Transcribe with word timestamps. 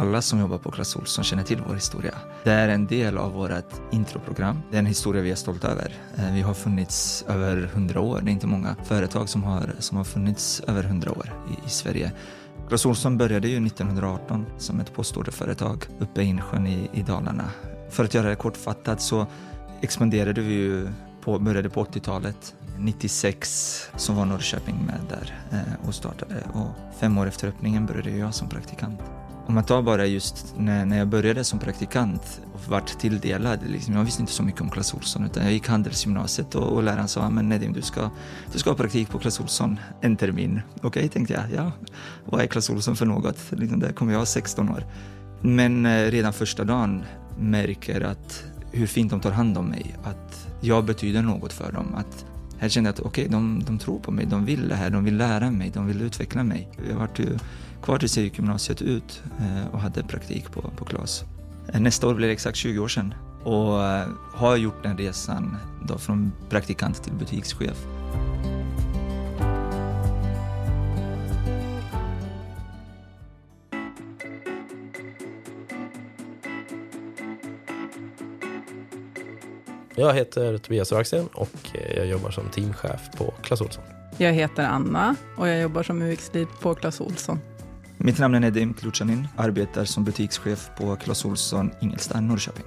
alla 0.00 0.22
som 0.22 0.40
jobbar 0.40 0.58
på 0.58 0.70
Clas 0.70 0.96
Ohlson 0.96 1.24
känner 1.24 1.42
till 1.42 1.62
vår 1.66 1.74
historia. 1.74 2.14
Det 2.44 2.50
är 2.50 2.68
en 2.68 2.86
del 2.86 3.18
av 3.18 3.32
vårt 3.32 3.80
introprogram. 3.90 4.62
Det 4.70 4.76
är 4.76 4.78
en 4.78 4.86
historia 4.86 5.22
vi 5.22 5.30
är 5.30 5.34
stolta 5.34 5.68
över. 5.68 5.94
Eh, 6.16 6.32
vi 6.32 6.40
har 6.40 6.54
funnits 6.54 7.24
över 7.28 7.70
hundra 7.74 8.00
år. 8.00 8.20
Det 8.22 8.30
är 8.30 8.32
inte 8.32 8.46
många 8.46 8.76
företag 8.84 9.28
som 9.28 9.44
har, 9.44 9.74
som 9.78 9.96
har 9.96 10.04
funnits 10.04 10.60
över 10.60 10.82
hundra 10.82 11.10
år 11.10 11.32
i, 11.50 11.66
i 11.66 11.70
Sverige. 11.70 12.12
Clas 12.68 12.86
Ohlson 12.86 13.18
började 13.18 13.48
ju 13.48 13.66
1918 13.66 14.46
som 14.58 14.80
ett 14.80 14.94
postorderföretag 14.94 15.86
uppe 15.98 16.22
i 16.22 16.24
Insjön 16.24 16.66
i, 16.66 16.90
i 16.92 17.02
Dalarna. 17.02 17.50
För 17.90 18.04
att 18.04 18.14
göra 18.14 18.28
det 18.28 18.36
kortfattat 18.36 19.02
så 19.02 19.26
expanderade 19.80 20.40
vi 20.40 20.54
ju 20.54 20.88
på, 21.24 21.38
började 21.38 21.70
på 21.70 21.84
80-talet 21.84 22.54
96 22.78 23.90
som 23.96 24.16
var 24.16 24.24
Norrköping 24.24 24.76
med 24.86 25.00
där 25.08 25.38
eh, 25.50 25.88
och 25.88 25.94
startade 25.94 26.34
och 26.52 26.98
fem 27.00 27.18
år 27.18 27.26
efter 27.26 27.48
öppningen 27.48 27.86
började 27.86 28.10
jag 28.10 28.34
som 28.34 28.48
praktikant. 28.48 29.00
Om 29.50 29.54
man 29.54 29.64
tar 29.64 29.82
bara 29.82 30.06
just 30.06 30.54
när, 30.58 30.84
när 30.86 30.98
jag 30.98 31.08
började 31.08 31.44
som 31.44 31.58
praktikant 31.58 32.40
och 32.54 32.60
vart 32.68 32.98
tilldelad, 32.98 33.58
liksom, 33.66 33.94
jag 33.94 34.04
visste 34.04 34.22
inte 34.22 34.32
så 34.32 34.42
mycket 34.42 34.60
om 34.60 34.70
Clas 34.70 34.94
Ohlson 34.94 35.24
utan 35.24 35.42
jag 35.42 35.52
gick 35.52 35.68
Handelsgymnasiet 35.68 36.54
och, 36.54 36.72
och 36.72 36.82
läraren 36.82 37.08
sa 37.08 37.30
men 37.30 37.48
Nedim 37.48 37.72
du 37.72 37.82
ska, 37.82 38.10
du 38.52 38.58
ska 38.58 38.70
ha 38.70 38.76
praktik 38.76 39.08
på 39.08 39.18
Clas 39.18 39.40
Ohlson 39.40 39.80
en 40.00 40.16
termin. 40.16 40.60
Okej 40.76 40.88
okay, 40.88 41.08
tänkte 41.08 41.34
jag, 41.34 41.42
ja 41.54 41.72
vad 42.24 42.40
är 42.40 42.46
Clas 42.46 42.70
Ohlson 42.70 42.96
för 42.96 43.06
något? 43.06 43.38
Liksom, 43.50 43.80
där 43.80 43.92
kommer 43.92 44.12
jag 44.12 44.28
16 44.28 44.68
år. 44.68 44.84
Men 45.42 45.86
eh, 45.86 46.10
redan 46.10 46.32
första 46.32 46.64
dagen 46.64 47.04
märker 47.38 48.00
att 48.00 48.44
hur 48.72 48.86
fint 48.86 49.10
de 49.10 49.20
tar 49.20 49.30
hand 49.30 49.58
om 49.58 49.66
mig, 49.66 49.96
att 50.04 50.46
jag 50.60 50.84
betyder 50.84 51.22
något 51.22 51.52
för 51.52 51.72
dem, 51.72 51.94
att 51.94 52.24
här 52.60 52.68
kände 52.68 52.88
jag 52.88 52.94
att 52.94 53.00
okej, 53.00 53.26
okay, 53.26 53.32
de, 53.32 53.62
de 53.66 53.78
tror 53.78 53.98
på 53.98 54.10
mig, 54.10 54.26
de 54.26 54.44
vill 54.44 54.68
det 54.68 54.74
här, 54.74 54.90
de 54.90 55.04
vill 55.04 55.16
lära 55.16 55.50
mig, 55.50 55.70
de 55.74 55.86
vill 55.86 56.02
utveckla 56.02 56.42
mig. 56.42 56.68
Jag 56.90 56.96
var 56.96 57.08
ju 57.16 57.38
kvar 57.82 57.98
tills 57.98 58.16
jag 58.16 58.24
gick 58.24 58.38
gymnasiet 58.38 58.82
ut 58.82 59.22
eh, 59.40 59.74
och 59.74 59.80
hade 59.80 60.02
praktik 60.02 60.52
på, 60.52 60.60
på 60.76 60.84
KLAS. 60.84 61.24
Eh, 61.72 61.80
nästa 61.80 62.08
år 62.08 62.14
blir 62.14 62.26
det 62.26 62.32
exakt 62.32 62.56
20 62.56 62.78
år 62.78 62.88
sedan 62.88 63.14
och 63.42 63.84
eh, 63.84 64.08
har 64.34 64.56
gjort 64.56 64.82
den 64.82 64.98
resan 64.98 65.56
då 65.86 65.98
från 65.98 66.32
praktikant 66.48 67.02
till 67.02 67.12
butikschef. 67.12 67.86
Jag 80.00 80.14
heter 80.14 80.58
Tobias 80.58 80.92
Raxen 80.92 81.28
och 81.32 81.50
jag 81.96 82.06
jobbar 82.06 82.30
som 82.30 82.48
teamchef 82.48 83.00
på 83.16 83.34
Clas 83.42 83.60
Ohlson. 83.60 83.84
Jag 84.18 84.32
heter 84.32 84.64
Anna 84.64 85.16
och 85.36 85.48
jag 85.48 85.60
jobbar 85.60 85.82
som 85.82 86.02
UX-lead 86.02 86.46
på 86.60 86.74
Clas 86.74 87.00
Ohlson. 87.00 87.40
Mitt 87.96 88.18
namn 88.18 88.34
är 88.34 88.40
Nedim 88.40 88.74
Kluchanin, 88.74 89.28
arbetar 89.36 89.84
som 89.84 90.04
butikschef 90.04 90.70
på 90.78 90.96
Clas 90.96 91.24
Ohlson 91.24 91.70
Ingelstad, 91.80 92.20
Norrköping. 92.20 92.64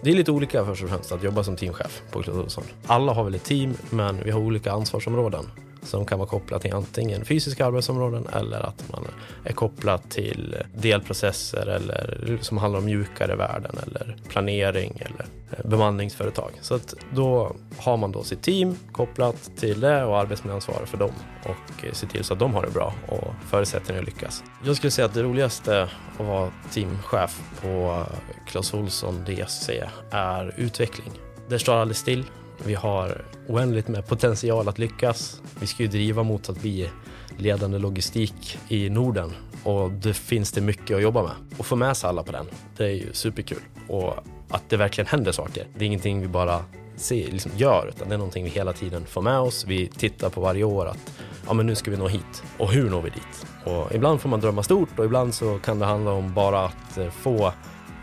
Det 0.00 0.10
är 0.10 0.14
lite 0.14 0.30
olika 0.30 0.64
först 0.64 0.82
och 0.82 0.88
främst 0.88 1.12
att 1.12 1.22
jobba 1.22 1.44
som 1.44 1.56
teamchef 1.56 2.02
på 2.10 2.22
Clas 2.22 2.36
Ohlson. 2.36 2.64
Alla 2.86 3.12
har 3.12 3.24
väl 3.24 3.34
ett 3.34 3.44
team, 3.44 3.74
men 3.90 4.24
vi 4.24 4.30
har 4.30 4.40
olika 4.40 4.72
ansvarsområden 4.72 5.44
som 5.82 6.06
kan 6.06 6.18
vara 6.18 6.28
kopplat 6.28 6.62
till 6.62 6.74
antingen 6.74 7.24
fysiska 7.24 7.66
arbetsområden 7.66 8.26
eller 8.32 8.60
att 8.60 8.84
man 8.92 9.06
är 9.44 9.52
kopplad 9.52 10.10
till 10.10 10.56
delprocesser 10.74 11.66
eller 11.66 12.38
som 12.40 12.58
handlar 12.58 12.78
om 12.78 12.84
mjukare 12.84 13.36
värden 13.36 13.76
eller 13.86 14.16
planering 14.28 14.92
eller 15.00 15.26
eh, 15.50 15.70
bemanningsföretag. 15.70 16.50
Så 16.60 16.74
att 16.74 16.94
då 17.14 17.56
har 17.78 17.96
man 17.96 18.12
då 18.12 18.22
sitt 18.22 18.42
team 18.42 18.76
kopplat 18.92 19.50
till 19.56 19.80
det 19.80 20.04
och 20.04 20.18
arbetsmiljöansvarar 20.18 20.86
för 20.86 20.98
dem 20.98 21.12
och 21.42 21.86
eh, 21.86 21.92
ser 21.92 22.06
till 22.06 22.24
så 22.24 22.32
att 22.32 22.38
de 22.38 22.54
har 22.54 22.62
det 22.62 22.70
bra 22.70 22.94
och 23.08 23.34
förutsättningar 23.50 24.00
att 24.00 24.06
lyckas. 24.06 24.44
Jag 24.64 24.76
skulle 24.76 24.90
säga 24.90 25.06
att 25.06 25.14
det 25.14 25.22
roligaste 25.22 25.82
att 26.18 26.26
vara 26.26 26.50
teamchef 26.72 27.40
på 27.62 27.68
eh, 27.68 28.46
Clas 28.46 28.74
Ohlson 28.74 29.24
DC 29.26 29.84
är 30.10 30.54
utveckling. 30.56 31.10
Det 31.48 31.58
står 31.58 31.74
aldrig 31.74 31.96
still. 31.96 32.24
Vi 32.64 32.74
har 32.74 33.24
oändligt 33.48 33.88
med 33.88 34.06
potential 34.06 34.68
att 34.68 34.78
lyckas. 34.78 35.42
Vi 35.60 35.66
ska 35.66 35.82
ju 35.82 35.88
driva 35.88 36.22
mot 36.22 36.48
att 36.48 36.60
bli 36.60 36.90
ledande 37.36 37.78
logistik 37.78 38.58
i 38.68 38.90
Norden 38.90 39.32
och 39.64 39.90
det 39.90 40.14
finns 40.14 40.52
det 40.52 40.60
mycket 40.60 40.96
att 40.96 41.02
jobba 41.02 41.22
med. 41.22 41.32
Och 41.58 41.66
få 41.66 41.76
med 41.76 41.96
sig 41.96 42.08
alla 42.08 42.22
på 42.22 42.32
den, 42.32 42.46
det 42.76 42.84
är 42.84 42.90
ju 42.90 43.12
superkul. 43.12 43.60
Och 43.88 44.14
att 44.48 44.62
det 44.68 44.76
verkligen 44.76 45.08
händer 45.08 45.32
saker. 45.32 45.66
Det 45.74 45.84
är 45.84 45.86
ingenting 45.86 46.20
vi 46.20 46.28
bara 46.28 46.64
ser, 46.96 47.30
liksom 47.30 47.52
gör, 47.56 47.88
utan 47.88 48.08
det 48.08 48.14
är 48.14 48.18
någonting 48.18 48.44
vi 48.44 48.50
hela 48.50 48.72
tiden 48.72 49.06
får 49.06 49.22
med 49.22 49.38
oss. 49.38 49.64
Vi 49.66 49.86
tittar 49.86 50.30
på 50.30 50.40
varje 50.40 50.64
år 50.64 50.86
att 50.86 51.12
ja, 51.46 51.52
men 51.52 51.66
nu 51.66 51.74
ska 51.74 51.90
vi 51.90 51.96
nå 51.96 52.08
hit. 52.08 52.42
Och 52.58 52.72
hur 52.72 52.90
når 52.90 53.02
vi 53.02 53.10
dit? 53.10 53.46
Och 53.64 53.94
ibland 53.94 54.20
får 54.20 54.28
man 54.28 54.40
drömma 54.40 54.62
stort 54.62 54.98
och 54.98 55.04
ibland 55.04 55.34
så 55.34 55.58
kan 55.58 55.78
det 55.78 55.86
handla 55.86 56.12
om 56.12 56.34
bara 56.34 56.64
att 56.64 56.98
eh, 56.98 57.10
få 57.10 57.52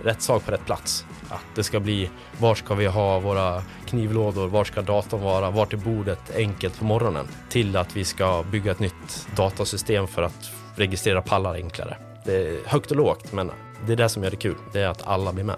rätt 0.04 0.22
sak 0.22 0.46
på 0.46 0.52
rätt 0.52 0.66
plats. 0.66 1.06
Att 1.30 1.46
det 1.56 1.64
ska 1.64 1.80
bli, 1.80 2.10
var 2.40 2.56
ska 2.56 2.76
vi 2.76 2.86
ha 2.86 3.20
våra 3.20 3.64
knivlådor, 3.86 4.48
var 4.48 4.64
ska 4.64 4.82
datorn 4.82 5.22
vara, 5.22 5.52
vart 5.52 5.74
är 5.74 5.78
bordet 5.78 6.36
enkelt 6.36 6.80
på 6.80 6.86
morgonen? 6.86 7.28
Till 7.50 7.78
att 7.78 7.96
vi 7.96 8.06
ska 8.06 8.44
bygga 8.52 8.72
ett 8.72 8.80
nytt 8.80 9.28
datasystem 9.36 10.08
för 10.08 10.22
att 10.22 10.52
registrera 10.76 11.22
pallar 11.22 11.56
enklare. 11.56 11.98
Det 12.26 12.48
är 12.48 12.60
högt 12.66 12.92
och 12.92 12.98
lågt, 12.98 13.32
men 13.32 13.52
det 13.86 13.92
är 13.92 13.98
det 13.98 14.10
som 14.10 14.24
gör 14.24 14.32
det 14.32 14.38
kul, 14.38 14.56
det 14.74 14.82
är 14.82 14.88
att 14.88 15.08
alla 15.08 15.34
blir 15.34 15.44
med. 15.44 15.56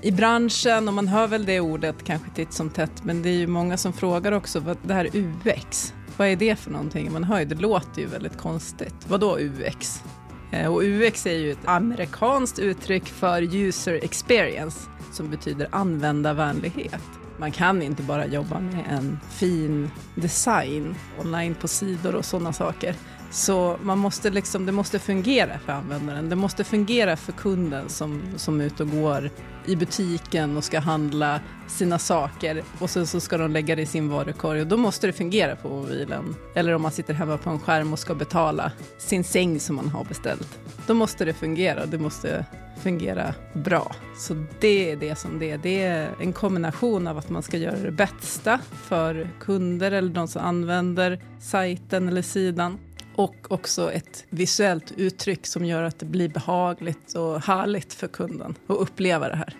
I 0.00 0.12
branschen, 0.12 0.88
och 0.88 0.94
man 0.94 1.08
hör 1.08 1.26
väl 1.26 1.44
det 1.44 1.60
ordet 1.60 1.96
kanske 2.04 2.30
titt 2.30 2.52
som 2.52 2.70
tätt, 2.70 3.04
men 3.04 3.22
det 3.22 3.28
är 3.28 3.34
ju 3.34 3.46
många 3.46 3.76
som 3.76 3.92
frågar 3.92 4.32
också 4.32 4.60
vad 4.60 4.76
det 4.82 4.94
här 4.94 5.08
UX, 5.12 5.94
vad 6.16 6.28
är 6.28 6.36
det 6.36 6.56
för 6.56 6.70
någonting? 6.70 7.12
Man 7.12 7.24
hör 7.24 7.38
ju, 7.38 7.44
det 7.44 7.54
låter 7.54 8.00
ju 8.00 8.06
väldigt 8.06 8.38
konstigt. 8.38 8.94
Vad 9.08 9.20
då 9.20 9.38
UX? 9.38 10.02
Eh, 10.50 10.74
och 10.74 10.82
UX 10.82 11.26
är 11.26 11.38
ju 11.38 11.52
ett 11.52 11.68
amerikanskt 11.68 12.58
uttryck 12.58 13.06
för 13.06 13.54
user 13.54 13.94
experience 14.02 14.78
som 15.12 15.30
betyder 15.30 15.68
användarvänlighet. 15.70 17.02
Man 17.38 17.52
kan 17.52 17.82
inte 17.82 18.02
bara 18.02 18.26
jobba 18.26 18.60
med 18.60 18.84
en 18.90 19.18
fin 19.30 19.90
design 20.14 20.94
online 21.18 21.54
på 21.54 21.68
sidor 21.68 22.14
och 22.14 22.24
sådana 22.24 22.52
saker. 22.52 22.94
Så 23.30 23.76
man 23.82 23.98
måste 23.98 24.30
liksom, 24.30 24.66
det 24.66 24.72
måste 24.72 24.98
fungera 24.98 25.58
för 25.58 25.72
användaren. 25.72 26.28
Det 26.28 26.36
måste 26.36 26.64
fungera 26.64 27.16
för 27.16 27.32
kunden 27.32 27.88
som, 27.88 28.22
som 28.36 28.60
är 28.60 28.64
ute 28.64 28.82
och 28.82 28.90
går 28.90 29.30
i 29.66 29.76
butiken 29.76 30.56
och 30.56 30.64
ska 30.64 30.78
handla 30.78 31.40
sina 31.68 31.98
saker 31.98 32.62
och 32.78 32.90
sen 32.90 33.06
så 33.06 33.20
ska 33.20 33.38
de 33.38 33.50
lägga 33.50 33.76
det 33.76 33.82
i 33.82 33.86
sin 33.86 34.08
varukorg 34.08 34.60
och 34.60 34.66
då 34.66 34.76
måste 34.76 35.06
det 35.06 35.12
fungera 35.12 35.56
på 35.56 35.68
mobilen. 35.68 36.36
Eller 36.54 36.74
om 36.74 36.82
man 36.82 36.92
sitter 36.92 37.14
hemma 37.14 37.38
på 37.38 37.50
en 37.50 37.60
skärm 37.60 37.92
och 37.92 37.98
ska 37.98 38.14
betala 38.14 38.72
sin 38.98 39.24
säng 39.24 39.60
som 39.60 39.76
man 39.76 39.88
har 39.88 40.04
beställt. 40.04 40.58
Då 40.86 40.94
måste 40.94 41.24
det 41.24 41.34
fungera, 41.34 41.86
det 41.86 41.98
måste 41.98 42.44
fungera 42.82 43.34
bra. 43.52 43.96
Så 44.16 44.44
det 44.60 44.90
är 44.90 44.96
det 44.96 45.18
som 45.18 45.38
det 45.38 45.50
är. 45.50 45.58
Det 45.58 45.82
är 45.82 46.10
en 46.20 46.32
kombination 46.32 47.06
av 47.06 47.18
att 47.18 47.30
man 47.30 47.42
ska 47.42 47.56
göra 47.56 47.78
det 47.78 47.90
bästa 47.90 48.60
för 48.72 49.28
kunder 49.40 49.92
eller 49.92 50.14
de 50.14 50.28
som 50.28 50.42
använder 50.42 51.20
sajten 51.40 52.08
eller 52.08 52.22
sidan 52.22 52.78
och 53.16 53.46
också 53.48 53.92
ett 53.92 54.24
visuellt 54.30 54.92
uttryck 54.96 55.46
som 55.46 55.64
gör 55.64 55.82
att 55.82 55.98
det 55.98 56.06
blir 56.06 56.28
behagligt 56.28 57.14
och 57.14 57.42
härligt 57.42 57.92
för 57.92 58.08
kunden 58.08 58.54
att 58.66 58.76
uppleva 58.76 59.28
det 59.28 59.36
här. 59.36 59.56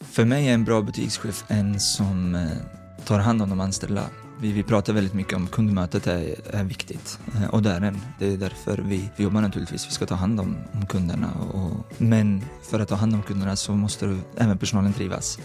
För 0.00 0.24
mig 0.24 0.48
är 0.48 0.54
en 0.54 0.64
bra 0.64 0.82
butikschef 0.82 1.44
en 1.48 1.80
som 1.80 2.34
eh, 2.34 3.04
tar 3.04 3.18
hand 3.18 3.42
om 3.42 3.50
de 3.50 3.60
anställda. 3.60 4.04
Vi, 4.40 4.52
vi 4.52 4.62
pratar 4.62 4.92
väldigt 4.92 5.14
mycket 5.14 5.36
om 5.36 5.46
kundmötet 5.46 6.06
är, 6.06 6.34
är 6.50 6.64
viktigt 6.64 7.18
eh, 7.34 7.54
och 7.54 7.62
det 7.62 7.70
är 7.70 7.80
den. 7.80 8.00
Det 8.18 8.32
är 8.32 8.36
därför 8.36 8.78
vi, 8.78 9.10
vi 9.16 9.24
jobbar 9.24 9.40
naturligtvis. 9.40 9.86
Vi 9.86 9.90
ska 9.90 10.06
ta 10.06 10.14
hand 10.14 10.40
om, 10.40 10.56
om 10.72 10.86
kunderna. 10.86 11.30
Och, 11.52 11.92
men 11.98 12.44
för 12.70 12.80
att 12.80 12.88
ta 12.88 12.94
hand 12.94 13.14
om 13.14 13.22
kunderna 13.22 13.56
så 13.56 13.72
måste 13.72 14.18
även 14.36 14.58
personalen 14.58 14.92
trivas. 14.92 15.38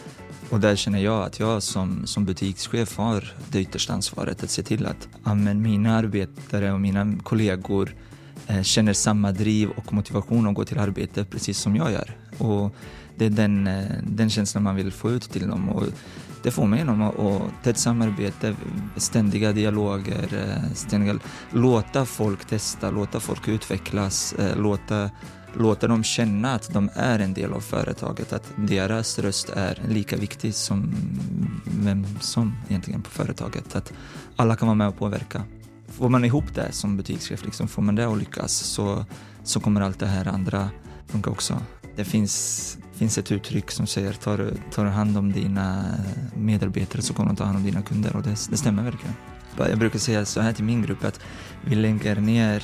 Och 0.50 0.60
där 0.60 0.76
känner 0.76 1.00
jag 1.00 1.24
att 1.24 1.40
jag 1.40 1.64
som, 1.64 2.08
som 2.08 2.26
butikschef 2.26 2.98
har 2.98 3.34
det 3.52 3.62
yttersta 3.62 3.94
ansvaret 3.94 4.44
att 4.44 4.50
se 4.50 4.64
till 4.64 4.86
att 4.86 5.08
amen, 5.24 5.62
mina 5.62 5.96
arbetare 5.96 6.72
och 6.72 6.82
mina 6.82 7.18
kollegor 7.24 7.96
eh, 8.48 8.62
känner 8.62 8.94
samma 8.94 9.32
driv 9.32 9.70
och 9.70 9.94
motivation 9.94 10.48
att 10.48 10.56
gå 10.56 10.66
till 10.66 10.80
arbetet 10.80 11.30
precis 11.30 11.58
som 11.58 11.76
jag 11.76 11.92
gör. 11.92 12.18
Och 12.38 12.76
det 13.16 13.26
är 13.26 13.30
den, 13.30 13.68
eh, 13.68 13.86
den 14.04 14.30
känslan 14.30 14.64
man 14.64 14.76
vill 14.76 14.92
få 14.92 15.12
ut 15.12 15.32
till 15.32 15.48
dem. 15.48 15.70
Och 15.70 15.84
det 16.44 16.52
får 16.52 16.66
man 16.66 16.80
genom 16.80 17.02
att 17.02 17.64
tätt 17.64 17.78
samarbete, 17.78 18.56
ständiga 18.96 19.52
dialoger, 19.52 20.28
eh, 20.32 20.74
ständiga, 20.74 21.20
låta 21.52 22.06
folk 22.06 22.46
testa, 22.46 22.92
låta 22.92 23.20
folk 23.20 23.48
utvecklas, 23.48 24.34
eh, 24.34 24.58
låta 24.58 25.10
låta 25.54 25.88
dem 25.88 26.04
känna 26.04 26.54
att 26.54 26.74
de 26.74 26.90
är 26.94 27.20
en 27.20 27.34
del 27.34 27.54
av 27.54 27.60
företaget, 27.60 28.34
att 28.34 28.54
deras 28.56 29.20
röst 29.20 29.50
är 29.50 29.82
lika 29.88 30.18
viktig 30.18 30.56
som 30.56 30.94
vem 31.66 32.06
som 32.20 32.56
egentligen 32.70 33.02
på 33.02 33.10
företaget. 33.10 33.76
Att 33.76 33.94
alla 34.36 34.56
kan 34.56 34.68
vara 34.68 34.76
med 34.76 34.88
och 34.88 34.98
påverka. 34.98 35.44
Får 35.88 36.10
man 36.10 36.26
ihop 36.26 36.56
det 36.56 36.72
som 36.72 36.98
butikschef, 36.98 37.46
liksom, 37.46 37.68
får 37.68 37.82
man 37.82 37.96
det 37.96 38.06
att 38.06 38.20
lyckas 38.20 38.54
så, 38.54 39.06
så 39.44 39.60
kommer 39.60 39.82
allt 39.82 40.00
det 40.00 40.08
här 40.08 40.28
andra 40.28 40.70
funka 41.08 41.30
också. 41.30 41.62
Det 41.96 42.06
finns, 42.06 42.78
finns 42.94 43.18
ett 43.18 43.32
uttryck 43.32 43.72
som 43.72 43.88
säger 43.88 44.14
tar 44.14 44.54
tar 44.72 44.86
du 44.86 44.92
hand 44.92 45.18
om 45.18 45.32
dina 45.32 45.86
medarbetare 46.36 47.02
så 47.02 47.14
kommer 47.14 47.30
de 47.30 47.36
ta 47.36 47.44
hand 47.44 47.58
om 47.58 47.64
dina 47.64 47.82
kunder 47.82 48.16
och 48.16 48.24
det, 48.24 48.30
det 48.50 48.58
stämmer 48.58 48.84
verkligen. 48.84 49.16
Jag 49.58 49.80
brukar 49.80 50.00
säga 50.00 50.26
så 50.26 50.42
här 50.42 50.54
till 50.54 50.64
min 50.64 50.82
grupp 50.82 51.04
att 51.04 51.20
vi 51.66 51.76
lägger 51.76 52.16
ner 52.16 52.64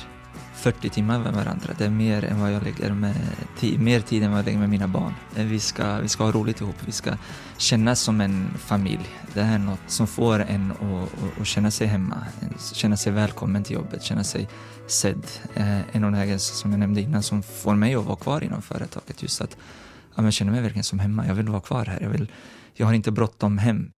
40 0.56 0.90
timmar 0.90 1.18
med 1.18 1.32
varandra. 1.32 1.74
Det 1.78 1.84
är 1.84 1.90
mer 1.90 2.24
än 2.24 2.40
vad 2.40 2.52
jag 2.52 2.62
lägger 2.62 2.92
med 2.92 3.14
tid, 3.58 3.80
mer 3.80 4.00
tid 4.00 4.22
än 4.22 4.30
vad 4.30 4.38
jag 4.38 4.46
lägger 4.46 4.58
med 4.58 4.68
mina 4.68 4.88
barn. 4.88 5.14
Eh, 5.36 5.44
vi 5.44 5.60
ska, 5.60 5.98
vi 5.98 6.08
ska 6.08 6.24
ha 6.24 6.32
roligt 6.32 6.60
ihop, 6.60 6.76
vi 6.86 6.92
ska 6.92 7.10
känna 7.56 7.94
som 7.96 8.20
en 8.20 8.48
familj. 8.58 9.08
Det 9.34 9.42
här 9.42 9.54
är 9.54 9.58
något 9.58 9.80
som 9.86 10.06
får 10.06 10.40
en 10.40 10.70
att, 10.70 11.40
att 11.40 11.46
känna 11.46 11.70
sig 11.70 11.86
hemma, 11.86 12.26
känna 12.72 12.96
sig 12.96 13.12
välkommen 13.12 13.64
till 13.64 13.74
jobbet, 13.74 14.02
känna 14.02 14.24
sig 14.24 14.48
sedd. 14.86 15.26
Eh, 15.54 15.96
en 15.96 16.04
av 16.04 16.12
de 16.12 16.18
här 16.18 16.38
som 16.38 16.70
jag 16.70 16.80
nämnde 16.80 17.00
innan 17.00 17.22
som 17.22 17.42
får 17.42 17.74
mig 17.74 17.94
att 17.94 18.04
vara 18.04 18.16
kvar 18.16 18.44
inom 18.44 18.62
företaget, 18.62 19.22
just 19.22 19.40
att 19.40 19.56
ja, 20.16 20.24
jag 20.24 20.32
känner 20.32 20.52
mig 20.52 20.60
verkligen 20.60 20.84
som 20.84 20.98
hemma. 20.98 21.26
Jag 21.26 21.34
vill 21.34 21.48
vara 21.48 21.60
kvar 21.60 21.84
här. 21.84 22.00
Jag, 22.00 22.10
vill, 22.10 22.32
jag 22.74 22.86
har 22.86 22.94
inte 22.94 23.10
bråttom 23.10 23.58
hem. 23.58 23.90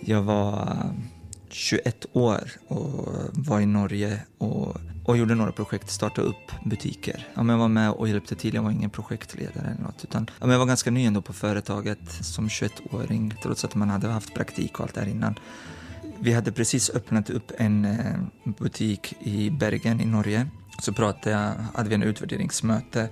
Jag 0.00 0.22
var 0.22 0.76
21 1.52 2.06
år 2.12 2.50
och 2.68 3.14
var 3.32 3.60
i 3.60 3.66
Norge 3.66 4.20
och, 4.38 4.76
och 5.04 5.16
gjorde 5.16 5.34
några 5.34 5.52
projekt, 5.52 5.90
startade 5.90 6.28
upp 6.28 6.52
butiker. 6.64 7.26
Ja, 7.34 7.42
men 7.42 7.48
jag 7.54 7.58
var 7.58 7.68
med 7.68 7.90
och 7.90 8.08
hjälpte 8.08 8.34
till, 8.34 8.54
jag 8.54 8.62
var 8.62 8.70
ingen 8.70 8.90
projektledare 8.90 9.66
eller 9.66 9.82
något. 9.82 10.04
Utan, 10.04 10.30
ja, 10.38 10.46
men 10.46 10.50
jag 10.50 10.58
var 10.58 10.66
ganska 10.66 10.90
ny 10.90 11.06
ändå 11.06 11.22
på 11.22 11.32
företaget 11.32 12.12
som 12.20 12.48
21-åring, 12.48 13.34
trots 13.42 13.64
att 13.64 13.74
man 13.74 13.90
hade 13.90 14.08
haft 14.08 14.34
praktik 14.34 14.74
och 14.74 14.80
allt 14.80 14.94
där 14.94 15.08
innan. 15.08 15.34
Vi 16.20 16.32
hade 16.32 16.52
precis 16.52 16.90
öppnat 16.90 17.30
upp 17.30 17.52
en 17.56 17.84
eh, 17.84 18.16
butik 18.58 19.14
i 19.20 19.50
Bergen 19.50 20.00
i 20.00 20.04
Norge. 20.04 20.46
Så 20.82 20.92
pratade 20.92 21.30
jag, 21.30 21.52
hade 21.74 21.88
vi 21.88 21.94
en 21.94 22.02
utvärderingsmöte 22.02 23.08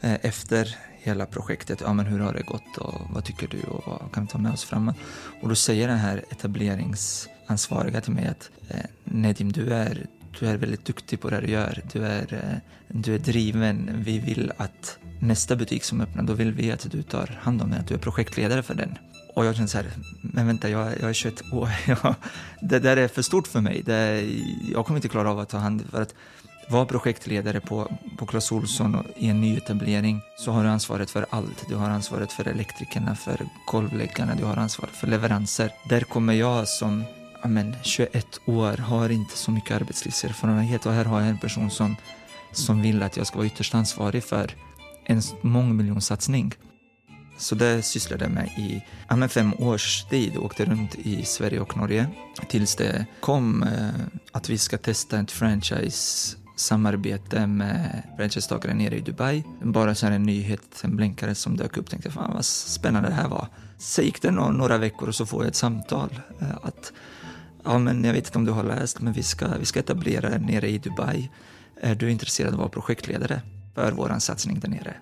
eh, 0.00 0.14
efter 0.22 0.76
hela 1.02 1.26
projektet. 1.26 1.80
Ja, 1.84 1.92
men 1.92 2.06
hur 2.06 2.18
har 2.18 2.32
det 2.32 2.42
gått 2.42 2.76
och 2.78 3.00
vad 3.10 3.24
tycker 3.24 3.48
du 3.48 3.62
och 3.62 3.82
vad 3.86 4.12
kan 4.12 4.24
vi 4.24 4.30
ta 4.30 4.38
med 4.38 4.52
oss 4.52 4.64
framåt? 4.64 4.96
Och 5.42 5.48
då 5.48 5.54
säger 5.54 5.88
den 5.88 5.98
här 5.98 6.24
etablerings 6.30 7.28
ansvariga 7.52 8.00
till 8.00 8.12
mig 8.12 8.26
att 8.26 8.50
eh, 8.68 8.86
Nedim, 9.04 9.52
du 9.52 9.74
är, 9.74 10.06
du 10.40 10.46
är 10.46 10.56
väldigt 10.56 10.84
duktig 10.84 11.20
på 11.20 11.30
det 11.30 11.40
du 11.40 11.46
gör. 11.46 11.82
Du 11.92 12.04
är, 12.06 12.34
eh, 12.34 12.58
du 12.88 13.14
är 13.14 13.18
driven. 13.18 13.90
Vi 14.04 14.18
vill 14.18 14.52
att 14.56 14.98
nästa 15.20 15.56
butik 15.56 15.84
som 15.84 16.00
öppnar, 16.00 16.22
då 16.22 16.32
vill 16.32 16.52
vi 16.52 16.72
att 16.72 16.90
du 16.90 17.02
tar 17.02 17.38
hand 17.40 17.62
om 17.62 17.70
den, 17.70 17.80
att 17.80 17.88
du 17.88 17.94
är 17.94 17.98
projektledare 17.98 18.62
för 18.62 18.74
den. 18.74 18.98
Och 19.34 19.44
jag 19.44 19.54
kände 19.54 19.68
så 19.68 19.78
här, 19.78 19.86
men 20.20 20.46
vänta, 20.46 20.68
jag, 20.68 20.92
jag 21.00 21.10
är 21.10 21.12
21 21.12 21.52
år. 21.52 21.70
det 22.60 22.78
där 22.78 22.96
är 22.96 23.08
för 23.08 23.22
stort 23.22 23.48
för 23.48 23.60
mig. 23.60 23.82
Det, 23.82 24.28
jag 24.72 24.86
kommer 24.86 24.98
inte 24.98 25.08
klara 25.08 25.30
av 25.30 25.38
att 25.38 25.48
ta 25.48 25.58
hand 25.58 25.82
för 25.90 26.02
att 26.02 26.14
var 26.68 26.84
projektledare 26.84 27.60
på, 27.60 27.92
på 28.18 28.26
Clas 28.26 28.52
Ohlson 28.52 29.06
i 29.16 29.28
en 29.28 29.40
nyetablering 29.40 30.20
så 30.36 30.52
har 30.52 30.64
du 30.64 30.70
ansvaret 30.70 31.10
för 31.10 31.26
allt. 31.30 31.64
Du 31.68 31.74
har 31.74 31.90
ansvaret 31.90 32.32
för 32.32 32.48
elektrikerna, 32.48 33.16
för 33.16 33.46
golvläggarna, 33.66 34.34
du 34.34 34.44
har 34.44 34.56
ansvaret 34.56 34.94
för 34.94 35.06
leveranser. 35.06 35.70
Där 35.88 36.00
kommer 36.00 36.32
jag 36.32 36.68
som 36.68 37.04
men, 37.48 37.76
21 37.82 38.40
år, 38.46 38.76
har 38.76 39.08
inte 39.08 39.36
så 39.36 39.50
mycket 39.50 39.76
arbetslivserfarenhet 39.76 40.86
och 40.86 40.92
här 40.92 41.04
har 41.04 41.20
jag 41.20 41.30
en 41.30 41.38
person 41.38 41.70
som, 41.70 41.96
som 42.52 42.82
vill 42.82 43.02
att 43.02 43.16
jag 43.16 43.26
ska 43.26 43.36
vara 43.36 43.46
ytterst 43.46 43.74
ansvarig 43.74 44.24
för 44.24 44.54
en 45.04 45.22
mångmiljonsatsning. 45.42 46.54
Så 47.38 47.54
det 47.54 47.82
sysslade 47.82 48.24
jag 48.24 48.32
med 48.32 48.48
i 48.48 48.84
ja, 49.08 49.28
fem 49.28 49.54
års 49.58 50.04
tid 50.04 50.36
och 50.36 50.44
åkte 50.44 50.64
runt 50.64 50.94
i 50.94 51.24
Sverige 51.24 51.60
och 51.60 51.76
Norge 51.76 52.06
tills 52.48 52.76
det 52.76 53.06
kom 53.20 53.62
eh, 53.62 53.88
att 54.32 54.48
vi 54.48 54.58
ska 54.58 54.78
testa 54.78 55.20
ett 55.20 55.30
franchise 55.30 56.36
samarbete 56.56 57.46
med 57.46 58.02
franchisetagare 58.16 58.74
nere 58.74 58.96
i 58.96 59.00
Dubai. 59.00 59.44
Bara 59.62 59.94
så 59.94 60.06
här 60.06 60.12
en 60.12 60.22
nyhet, 60.22 60.80
en 60.84 60.96
blänkare 60.96 61.34
som 61.34 61.56
dök 61.56 61.76
upp. 61.76 61.90
Tänkte 61.90 62.10
fan 62.10 62.34
vad 62.34 62.44
spännande 62.44 63.08
det 63.08 63.14
här 63.14 63.28
var. 63.28 63.48
Sen 63.78 64.04
gick 64.04 64.22
det 64.22 64.30
några 64.30 64.78
veckor 64.78 65.08
och 65.08 65.14
så 65.14 65.26
får 65.26 65.42
jag 65.42 65.48
ett 65.48 65.56
samtal 65.56 66.20
eh, 66.40 66.56
att 66.62 66.92
ja 67.64 67.78
men 67.78 68.04
jag 68.04 68.12
vet 68.12 68.26
inte 68.26 68.38
om 68.38 68.44
du 68.44 68.52
har 68.52 68.64
läst 68.64 69.00
men 69.00 69.12
vi 69.12 69.22
ska, 69.22 69.46
vi 69.58 69.64
ska 69.64 69.80
etablera 69.80 70.38
nere 70.38 70.68
i 70.68 70.78
Dubai. 70.78 71.30
Är 71.80 71.94
du 71.94 72.10
intresserad 72.10 72.48
av 72.48 72.54
att 72.54 72.58
vara 72.58 72.68
projektledare 72.68 73.42
för 73.74 73.92
vår 73.92 74.18
satsning 74.18 74.60
där 74.60 74.68
nere? 74.68 74.94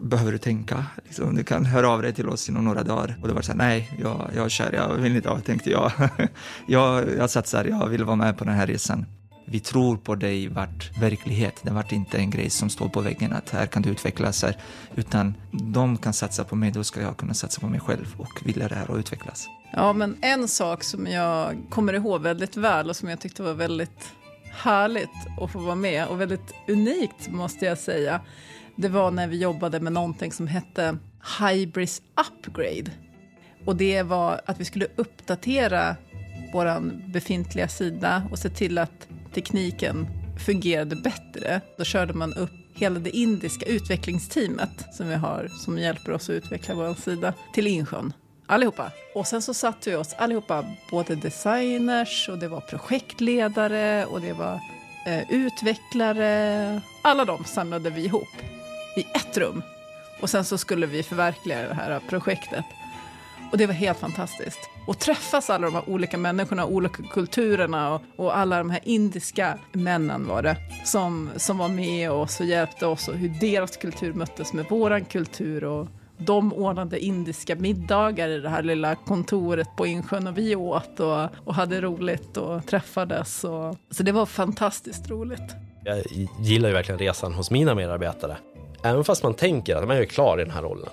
behöver 0.00 0.32
du 0.32 0.38
tänka? 0.38 0.84
Liksom, 1.04 1.34
du 1.34 1.44
kan 1.44 1.64
höra 1.64 1.88
av 1.88 2.02
dig 2.02 2.14
till 2.14 2.28
oss 2.28 2.48
inom 2.48 2.64
några 2.64 2.82
dagar. 2.82 3.18
Och 3.22 3.28
det 3.28 3.34
var 3.34 3.42
så 3.42 3.52
här, 3.52 3.58
nej, 3.58 3.90
jag, 4.02 4.30
jag 4.34 4.50
kör, 4.50 4.72
jag 4.72 4.94
vill 4.94 5.16
inte 5.16 5.28
ha, 5.28 5.40
tänkte 5.40 5.70
jag. 5.70 5.92
jag. 6.68 7.04
Jag 7.16 7.30
satsar, 7.30 7.64
jag 7.64 7.88
vill 7.88 8.04
vara 8.04 8.16
med 8.16 8.38
på 8.38 8.44
den 8.44 8.54
här 8.54 8.66
resan 8.66 9.06
vi 9.50 9.60
tror 9.60 9.96
på 9.96 10.14
dig 10.14 10.48
vart 10.48 10.98
verklighet. 11.00 11.60
Det 11.62 11.70
vart 11.70 11.92
inte 11.92 12.18
en 12.18 12.30
grej 12.30 12.50
som 12.50 12.70
står 12.70 12.88
på 12.88 13.00
väggen 13.00 13.32
att 13.32 13.50
här 13.50 13.66
kan 13.66 13.82
du 13.82 13.90
utvecklas 13.90 14.42
här, 14.42 14.56
utan 14.96 15.34
de 15.50 15.96
kan 15.96 16.12
satsa 16.12 16.44
på 16.44 16.56
mig, 16.56 16.70
då 16.70 16.84
ska 16.84 17.00
jag 17.00 17.16
kunna 17.16 17.34
satsa 17.34 17.60
på 17.60 17.66
mig 17.66 17.80
själv 17.80 18.14
och 18.18 18.40
vilja 18.44 18.68
det 18.68 18.74
här 18.74 18.90
och 18.90 18.96
utvecklas. 18.96 19.48
Ja, 19.72 19.92
men 19.92 20.16
en 20.20 20.48
sak 20.48 20.84
som 20.84 21.06
jag 21.06 21.56
kommer 21.70 21.92
ihåg 21.92 22.22
väldigt 22.22 22.56
väl 22.56 22.90
och 22.90 22.96
som 22.96 23.08
jag 23.08 23.20
tyckte 23.20 23.42
var 23.42 23.54
väldigt 23.54 24.12
härligt 24.52 25.10
att 25.40 25.50
få 25.50 25.58
vara 25.58 25.74
med 25.74 26.06
och 26.06 26.20
väldigt 26.20 26.54
unikt 26.68 27.28
måste 27.28 27.64
jag 27.64 27.78
säga. 27.78 28.20
Det 28.76 28.88
var 28.88 29.10
när 29.10 29.26
vi 29.26 29.36
jobbade 29.36 29.80
med 29.80 29.92
någonting 29.92 30.32
som 30.32 30.46
hette 30.46 30.98
Hybris 31.40 32.02
Upgrade. 32.20 32.90
Och 33.64 33.76
det 33.76 34.02
var 34.02 34.40
att 34.46 34.60
vi 34.60 34.64
skulle 34.64 34.86
uppdatera 34.96 35.96
vår 36.52 36.80
befintliga 37.12 37.68
sida 37.68 38.22
och 38.30 38.38
se 38.38 38.48
till 38.48 38.78
att 38.78 39.08
tekniken 39.38 40.06
fungerade 40.46 40.96
bättre. 40.96 41.60
Då 41.76 41.84
körde 41.84 42.12
man 42.12 42.34
upp 42.34 42.50
hela 42.74 42.98
det 42.98 43.10
indiska 43.10 43.66
utvecklingsteamet 43.66 44.86
som 44.92 45.08
vi 45.08 45.14
har 45.14 45.48
som 45.48 45.78
hjälper 45.78 46.12
oss 46.12 46.30
att 46.30 46.34
utveckla 46.34 46.74
vår 46.74 46.94
sida 46.94 47.34
till 47.52 47.66
Insjön. 47.66 48.12
Allihopa. 48.46 48.90
Och 49.14 49.26
sen 49.26 49.42
så 49.42 49.54
satte 49.54 49.90
vi 49.90 49.96
oss 49.96 50.14
allihopa, 50.18 50.64
både 50.90 51.14
designers 51.14 52.28
och 52.28 52.38
det 52.38 52.48
var 52.48 52.60
projektledare 52.60 54.06
och 54.06 54.20
det 54.20 54.32
var 54.32 54.60
eh, 55.06 55.30
utvecklare. 55.30 56.80
Alla 57.02 57.24
de 57.24 57.44
samlade 57.44 57.90
vi 57.90 58.04
ihop 58.04 58.36
i 58.96 59.00
ett 59.00 59.36
rum. 59.36 59.62
Och 60.20 60.30
sen 60.30 60.44
så 60.44 60.58
skulle 60.58 60.86
vi 60.86 61.02
förverkliga 61.02 61.68
det 61.68 61.74
här 61.74 62.00
projektet. 62.08 62.64
Och 63.52 63.58
det 63.58 63.66
var 63.66 63.74
helt 63.74 63.98
fantastiskt. 63.98 64.58
Och 64.86 64.98
träffas 64.98 65.50
alla 65.50 65.66
de 65.66 65.74
här 65.74 65.88
olika 65.88 66.18
människorna, 66.18 66.66
olika 66.66 67.02
kulturerna 67.02 67.94
och, 67.94 68.02
och, 68.16 68.36
alla 68.38 68.58
de 68.58 68.70
här 68.70 68.80
indiska 68.84 69.58
männen 69.72 70.26
var 70.26 70.42
det 70.42 70.56
som, 70.84 71.30
som 71.36 71.58
var 71.58 71.68
med 71.68 72.10
oss 72.10 72.40
och 72.40 72.46
hjälpte 72.46 72.86
oss 72.86 73.08
och 73.08 73.14
hur 73.14 73.28
deras 73.40 73.76
kultur 73.76 74.12
möttes 74.12 74.52
med 74.52 74.64
våran 74.64 75.04
kultur. 75.04 75.64
Och 75.64 75.88
de 76.18 76.52
ordnade 76.52 77.00
indiska 77.00 77.56
middagar 77.56 78.28
i 78.28 78.40
det 78.40 78.48
här 78.48 78.62
lilla 78.62 78.94
kontoret 78.94 79.68
på 79.76 79.86
Insjön 79.86 80.26
och 80.26 80.38
vi 80.38 80.56
åt 80.56 81.00
och, 81.00 81.28
och 81.44 81.54
hade 81.54 81.80
roligt 81.80 82.36
och 82.36 82.66
träffades. 82.66 83.44
Och, 83.44 83.76
så 83.90 84.02
det 84.02 84.12
var 84.12 84.26
fantastiskt 84.26 85.10
roligt. 85.10 85.54
Jag 85.84 86.02
gillar 86.40 86.68
ju 86.68 86.74
verkligen 86.74 86.98
resan 86.98 87.34
hos 87.34 87.50
mina 87.50 87.74
medarbetare. 87.74 88.36
Även 88.82 89.04
fast 89.04 89.22
man 89.22 89.34
tänker 89.34 89.76
att 89.76 89.88
man 89.88 89.96
är 89.96 90.04
klar 90.04 90.40
i 90.40 90.44
den 90.44 90.52
här 90.52 90.62
rollen 90.62 90.88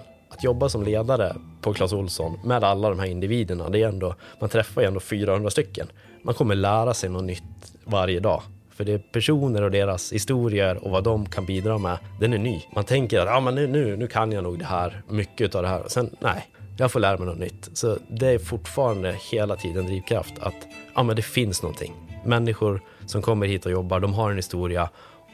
jobba 0.46 0.70
som 0.70 0.84
ledare 0.84 1.36
på 1.62 1.74
Clas 1.74 1.94
Olsson 1.94 2.40
med 2.44 2.64
alla 2.64 2.90
de 2.90 3.00
här 3.00 3.08
individerna, 3.08 3.70
det 3.70 3.82
är 3.82 3.88
ändå, 3.88 4.16
man 4.40 4.50
träffar 4.50 4.82
ju 4.82 4.88
ändå 4.88 5.00
400 5.00 5.50
stycken. 5.50 5.88
Man 6.22 6.34
kommer 6.34 6.56
lära 6.56 6.94
sig 6.94 7.10
något 7.10 7.24
nytt 7.24 7.74
varje 7.86 8.20
dag. 8.20 8.42
För 8.76 8.84
det 8.84 8.94
är 8.94 8.98
personer 8.98 9.62
och 9.62 9.72
deras 9.72 10.14
historier 10.14 10.84
och 10.86 10.92
vad 10.92 11.04
de 11.04 11.26
kan 11.26 11.46
bidra 11.46 11.78
med, 11.78 11.98
den 12.20 12.34
är 12.34 12.38
ny. 12.38 12.62
Man 12.76 12.84
tänker 12.84 13.20
att 13.20 13.28
ah, 13.28 13.40
men 13.40 13.56
nu, 13.56 13.68
nu, 13.68 13.98
nu 13.98 14.08
kan 14.08 14.32
jag 14.32 14.44
nog 14.44 14.60
det 14.60 14.66
här, 14.66 15.02
mycket 15.10 15.56
av 15.56 15.62
det 15.62 15.68
här. 15.68 15.84
Sen 15.88 16.16
nej, 16.20 16.48
jag 16.78 16.92
får 16.92 17.00
lära 17.00 17.18
mig 17.18 17.28
något 17.28 17.40
nytt. 17.40 17.70
Så 17.74 17.98
det 18.08 18.28
är 18.28 18.40
fortfarande 18.40 19.16
hela 19.32 19.56
tiden 19.56 19.86
drivkraft 19.86 20.34
att 20.40 20.68
ah, 20.94 21.04
men 21.04 21.16
det 21.16 21.22
finns 21.22 21.64
någonting. 21.64 21.94
Människor 22.26 22.82
som 23.06 23.22
kommer 23.22 23.48
hit 23.48 23.66
och 23.66 23.72
jobbar, 23.72 24.00
de 24.00 24.14
har 24.14 24.32
en 24.32 24.36
historia 24.36 24.90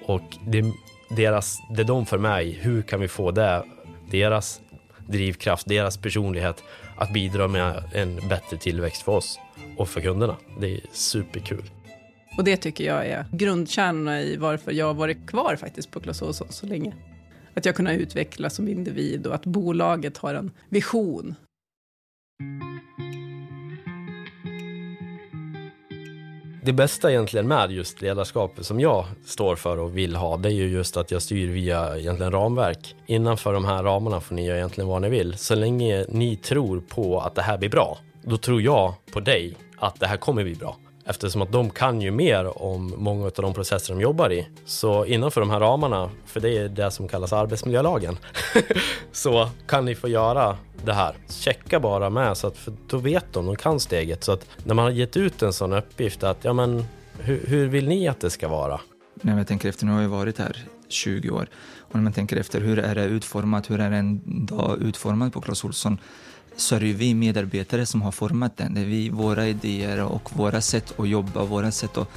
och 0.05 0.37
det, 0.47 0.65
deras, 1.09 1.59
det 1.69 1.83
de 1.83 2.05
för 2.05 2.17
mig, 2.17 2.51
hur 2.51 2.81
kan 2.81 2.99
vi 2.99 3.07
få 3.07 3.31
det, 3.31 3.63
deras 4.11 4.61
drivkraft, 5.11 5.67
deras 5.67 5.97
personlighet 5.97 6.63
att 6.97 7.13
bidra 7.13 7.47
med 7.47 7.83
en 7.93 8.27
bättre 8.29 8.57
tillväxt 8.57 9.01
för 9.01 9.11
oss 9.11 9.39
och 9.77 9.89
för 9.89 10.01
kunderna. 10.01 10.37
Det 10.59 10.73
är 10.73 10.81
superkul. 10.91 11.63
Och 12.37 12.43
det 12.43 12.57
tycker 12.57 12.83
jag 12.83 13.07
är 13.07 13.25
grundkärnorna 13.31 14.21
i 14.21 14.37
varför 14.37 14.71
jag 14.71 14.85
har 14.85 14.93
varit 14.93 15.27
kvar 15.27 15.55
faktiskt 15.55 15.91
på 15.91 15.99
Clas 15.99 16.21
Ohlson 16.21 16.47
så 16.51 16.65
länge. 16.65 16.93
Att 17.53 17.65
jag 17.65 17.75
kunnat 17.75 17.93
utvecklas 17.93 18.55
som 18.55 18.67
individ 18.67 19.27
och 19.27 19.35
att 19.35 19.45
bolaget 19.45 20.17
har 20.17 20.33
en 20.33 20.51
vision 20.69 21.35
det 26.63 26.73
bästa 26.73 27.11
egentligen 27.11 27.47
med 27.47 27.71
just 27.71 28.01
ledarskapet 28.01 28.65
som 28.65 28.79
jag 28.79 29.05
står 29.25 29.55
för 29.55 29.79
och 29.79 29.97
vill 29.97 30.15
ha, 30.15 30.37
det 30.37 30.49
är 30.49 30.53
ju 30.53 30.69
just 30.69 30.97
att 30.97 31.11
jag 31.11 31.21
styr 31.21 31.47
via 31.47 31.97
egentligen 31.97 32.31
ramverk. 32.31 32.95
Innanför 33.05 33.53
de 33.53 33.65
här 33.65 33.83
ramarna 33.83 34.19
får 34.19 34.35
ni 34.35 34.45
göra 34.45 34.57
egentligen 34.57 34.87
vad 34.87 35.01
ni 35.01 35.09
vill. 35.09 35.37
Så 35.37 35.55
länge 35.55 36.05
ni 36.09 36.35
tror 36.35 36.79
på 36.79 37.19
att 37.19 37.35
det 37.35 37.41
här 37.41 37.57
blir 37.57 37.69
bra, 37.69 37.97
då 38.21 38.37
tror 38.37 38.61
jag 38.61 38.93
på 39.13 39.19
dig 39.19 39.57
att 39.77 39.99
det 39.99 40.07
här 40.07 40.17
kommer 40.17 40.43
bli 40.43 40.55
bra. 40.55 40.77
Eftersom 41.05 41.41
att 41.41 41.51
de 41.51 41.69
kan 41.69 42.01
ju 42.01 42.11
mer 42.11 42.63
om 42.63 42.93
många 42.97 43.25
av 43.25 43.31
de 43.35 43.53
processer 43.53 43.93
de 43.93 44.01
jobbar 44.01 44.31
i. 44.31 44.47
Så 44.65 45.05
innanför 45.05 45.41
de 45.41 45.49
här 45.49 45.59
ramarna, 45.59 46.09
för 46.25 46.39
det 46.39 46.57
är 46.57 46.69
det 46.69 46.91
som 46.91 47.07
kallas 47.07 47.33
arbetsmiljölagen, 47.33 48.17
så 49.11 49.49
kan 49.67 49.85
ni 49.85 49.95
få 49.95 50.07
göra 50.07 50.57
det 50.85 50.93
här. 50.93 51.15
Checka 51.29 51.79
bara 51.79 52.09
med 52.09 52.37
så 52.37 52.47
att 52.47 52.57
för 52.57 52.73
då 52.87 52.97
vet 52.97 53.33
de, 53.33 53.45
de 53.45 53.55
kan 53.55 53.79
steget. 53.79 54.23
Så 54.23 54.31
att 54.31 54.47
när 54.63 54.73
man 54.73 54.85
har 54.85 54.91
gett 54.91 55.17
ut 55.17 55.41
en 55.41 55.53
sån 55.53 55.73
uppgift 55.73 56.23
att 56.23 56.43
ja 56.43 56.53
men 56.53 56.85
Hur, 57.19 57.47
hur 57.47 57.67
vill 57.67 57.87
ni 57.87 58.07
att 58.07 58.19
det 58.19 58.29
ska 58.29 58.47
vara? 58.47 58.79
När 59.21 59.37
jag 59.37 59.47
tänker 59.47 59.69
efter, 59.69 59.85
nu 59.85 59.91
har 59.91 60.01
jag 60.01 60.09
varit 60.09 60.37
här 60.37 60.65
20 60.89 61.29
år, 61.29 61.47
och 61.79 61.95
när 61.95 62.01
man 62.01 62.13
tänker 62.13 62.37
efter 62.37 62.61
hur 62.61 62.79
är 62.79 62.95
det 62.95 63.05
utformat, 63.05 63.69
hur 63.69 63.79
är 63.79 63.91
en 63.91 64.21
dag 64.45 64.81
utformad 64.81 65.33
på 65.33 65.41
Clas 65.41 65.63
Ohlson, 65.63 65.97
så 66.55 66.75
är 66.75 66.79
det 66.79 66.87
ju 66.87 66.93
vi 66.93 67.13
medarbetare 67.13 67.85
som 67.85 68.01
har 68.01 68.11
format 68.11 68.57
den. 68.57 68.73
Det 68.73 68.81
är 68.81 68.85
vi, 68.85 69.09
våra 69.09 69.47
idéer 69.47 70.03
och 70.03 70.29
våra 70.33 70.61
sätt 70.61 70.99
att 70.99 71.09
jobba, 71.09 71.43
våra 71.43 71.71
sätt 71.71 71.97
att 71.97 72.09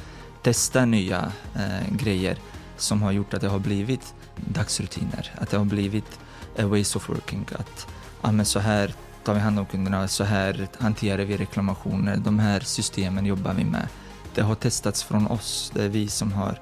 testa 0.42 0.84
nya 0.84 1.32
eh, 1.54 1.96
grejer 1.96 2.38
som 2.76 3.02
har 3.02 3.12
gjort 3.12 3.34
att 3.34 3.40
det 3.40 3.48
har 3.48 3.58
blivit 3.58 4.14
dagsrutiner, 4.36 5.34
att 5.38 5.50
det 5.50 5.56
har 5.56 5.64
blivit 5.64 6.18
a 6.58 6.66
ways 6.66 6.96
of 6.96 7.08
working. 7.08 7.46
Att 7.52 7.86
ja, 8.24 8.32
men 8.32 8.46
så 8.46 8.58
här 8.58 8.94
tar 9.24 9.34
vi 9.34 9.40
hand 9.40 9.58
om 9.58 9.66
kunderna, 9.66 10.08
så 10.08 10.24
här 10.24 10.68
hanterar 10.78 11.24
vi 11.24 11.36
reklamationer, 11.36 12.16
de 12.16 12.38
här 12.38 12.60
systemen 12.60 13.26
jobbar 13.26 13.54
vi 13.54 13.64
med. 13.64 13.88
Det 14.34 14.42
har 14.42 14.54
testats 14.54 15.04
från 15.04 15.26
oss, 15.26 15.72
det 15.74 15.84
är 15.84 15.88
vi 15.88 16.08
som 16.08 16.32
har 16.32 16.60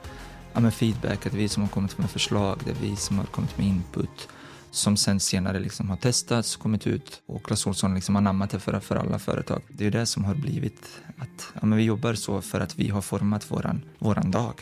ja, 0.52 0.60
men 0.60 0.72
feedback, 0.72 1.22
det 1.22 1.32
är 1.32 1.36
vi 1.36 1.48
som 1.48 1.62
har 1.62 1.70
kommit 1.70 1.98
med 1.98 2.10
förslag, 2.10 2.60
det 2.64 2.70
är 2.70 2.90
vi 2.90 2.96
som 2.96 3.18
har 3.18 3.24
kommit 3.24 3.58
med 3.58 3.66
input 3.66 4.28
som 4.72 4.96
sen 4.96 5.20
senare 5.20 5.60
liksom 5.60 5.90
har 5.90 5.96
testats, 5.96 6.56
kommit 6.56 6.86
ut 6.86 7.22
och 7.26 7.42
Clas 7.42 7.66
Ohlson 7.66 7.94
liksom 7.94 8.16
anammat 8.16 8.50
det 8.50 8.60
för, 8.60 8.80
för 8.80 8.96
alla 8.96 9.18
företag. 9.18 9.62
Det 9.68 9.86
är 9.86 9.90
det 9.90 10.06
som 10.06 10.24
har 10.24 10.34
blivit 10.34 11.00
att 11.18 11.52
ja, 11.54 11.66
men 11.66 11.78
vi 11.78 11.84
jobbar 11.84 12.14
så 12.14 12.40
för 12.40 12.60
att 12.60 12.78
vi 12.78 12.88
har 12.88 13.00
format 13.00 13.50
våran, 13.50 13.82
våran 13.98 14.30
dag. 14.30 14.54